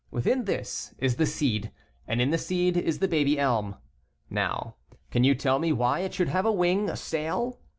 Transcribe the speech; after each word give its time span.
Within 0.09 0.45
this 0.45 0.95
is 0.97 1.17
the 1.17 1.27
seed, 1.27 1.71
and 2.07 2.19
in 2.19 2.31
the 2.31 2.39
seed 2.39 2.75
is 2.75 2.97
the 2.97 3.07
baby 3.07 3.37
elm. 3.37 3.75
Now, 4.31 4.77
can 5.11 5.23
you 5.23 5.35
tell 5.35 5.59
me 5.59 5.71
why 5.71 5.99
it 5.99 6.11
should 6.15 6.29
have 6.29 6.47
a 6.47 6.51
wing, 6.51 6.89
a 6.89 6.97
sail 6.97 7.59